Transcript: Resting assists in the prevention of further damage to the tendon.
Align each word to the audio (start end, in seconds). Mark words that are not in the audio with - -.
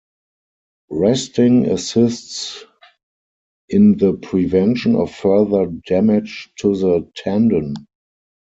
Resting 0.89 1.67
assists 1.67 2.63
in 3.69 3.97
the 3.99 4.13
prevention 4.13 4.95
of 4.95 5.13
further 5.13 5.67
damage 5.85 6.49
to 6.57 6.75
the 6.75 7.11
tendon. 7.15 7.75